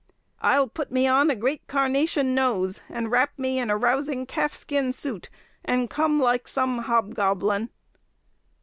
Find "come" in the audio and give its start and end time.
5.91-6.19